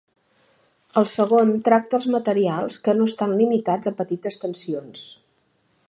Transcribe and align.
El 1.01 1.05
segon 1.11 1.51
tracta 1.67 1.99
els 1.99 2.07
materials 2.15 2.79
que 2.87 2.97
no 3.01 3.07
estan 3.11 3.37
limitats 3.43 3.93
a 3.93 3.95
petites 4.01 4.43
tensions. 4.47 5.05